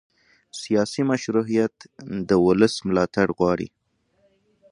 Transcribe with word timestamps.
سیاسي 0.61 1.01
مشروعیت 1.11 1.75
د 2.29 2.29
ولس 2.45 2.73
ملاتړ 2.87 3.27
غواړي 3.37 3.67